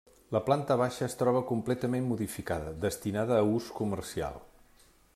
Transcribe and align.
La 0.35 0.39
planta 0.45 0.77
baixa 0.81 1.03
es 1.07 1.15
troba 1.19 1.43
completament 1.51 2.09
modificada, 2.13 2.75
destinada 2.89 3.39
a 3.43 3.47
ús 3.59 3.73
comercial. 3.83 4.45